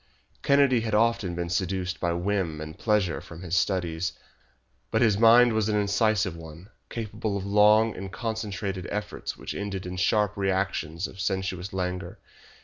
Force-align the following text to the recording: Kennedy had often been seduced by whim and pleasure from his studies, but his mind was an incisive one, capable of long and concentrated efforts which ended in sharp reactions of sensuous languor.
Kennedy 0.41 0.79
had 0.81 0.95
often 0.95 1.35
been 1.35 1.51
seduced 1.51 1.99
by 1.99 2.11
whim 2.11 2.59
and 2.59 2.75
pleasure 2.79 3.21
from 3.21 3.43
his 3.43 3.55
studies, 3.55 4.13
but 4.89 5.03
his 5.03 5.15
mind 5.19 5.53
was 5.53 5.69
an 5.69 5.75
incisive 5.77 6.35
one, 6.35 6.71
capable 6.89 7.37
of 7.37 7.45
long 7.45 7.95
and 7.95 8.11
concentrated 8.11 8.87
efforts 8.89 9.37
which 9.37 9.53
ended 9.53 9.85
in 9.85 9.97
sharp 9.97 10.35
reactions 10.35 11.05
of 11.05 11.19
sensuous 11.21 11.71
languor. 11.71 12.17